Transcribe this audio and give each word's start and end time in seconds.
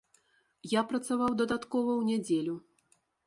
Я 0.71 0.81
працаваў 0.91 1.31
дадаткова 1.43 1.91
ў 1.97 2.03
нядзелю. 2.13 2.55